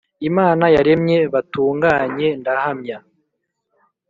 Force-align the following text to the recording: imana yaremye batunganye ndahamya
imana 0.29 0.65
yaremye 0.75 1.17
batunganye 1.33 2.27
ndahamya 2.39 2.97